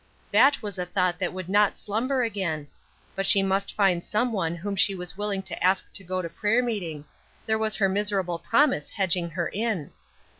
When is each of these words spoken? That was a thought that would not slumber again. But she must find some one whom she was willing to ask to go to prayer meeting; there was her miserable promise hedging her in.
That 0.31 0.63
was 0.63 0.79
a 0.79 0.85
thought 0.87 1.19
that 1.19 1.31
would 1.31 1.47
not 1.47 1.77
slumber 1.77 2.23
again. 2.23 2.67
But 3.15 3.27
she 3.27 3.43
must 3.43 3.75
find 3.75 4.03
some 4.03 4.31
one 4.33 4.55
whom 4.55 4.75
she 4.75 4.95
was 4.95 5.15
willing 5.15 5.43
to 5.43 5.63
ask 5.63 5.85
to 5.93 6.03
go 6.03 6.23
to 6.23 6.27
prayer 6.27 6.63
meeting; 6.63 7.05
there 7.45 7.59
was 7.59 7.75
her 7.75 7.87
miserable 7.87 8.39
promise 8.39 8.89
hedging 8.89 9.29
her 9.29 9.49
in. 9.49 9.91